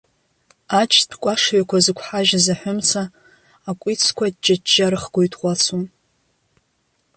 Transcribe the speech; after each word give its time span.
Аџьтә 0.79 1.15
кәаш 1.21 1.43
ҩақәа 1.53 1.77
зықәҳажьыз 1.85 2.45
аҳәымца, 2.53 3.01
акәицқәа 3.69 4.25
аҷҷа-ҷҷа 4.27 4.87
рыхго 4.91 5.21
итҟәацуан. 5.25 5.85